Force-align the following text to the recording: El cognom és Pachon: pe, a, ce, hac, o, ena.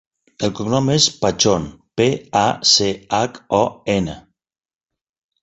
El 0.45 0.51
cognom 0.59 0.87
és 0.93 1.03
Pachon: 1.25 1.67
pe, 2.01 2.07
a, 2.41 2.47
ce, 2.73 2.89
hac, 3.19 3.39
o, 3.61 3.61
ena. 3.99 4.19